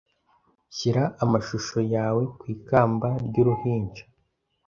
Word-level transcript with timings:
Shyira 0.75 1.03
amashusho 1.23 1.77
yawekw 1.93 2.41
ikamba 2.55 3.07
ryuruhinja 3.25 4.03